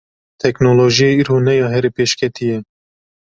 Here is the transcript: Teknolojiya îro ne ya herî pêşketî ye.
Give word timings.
Teknolojiya 0.43 1.15
îro 1.19 1.35
ne 1.45 1.53
ya 1.61 1.67
herî 1.73 1.89
pêşketî 1.97 2.43
ye. 2.51 2.57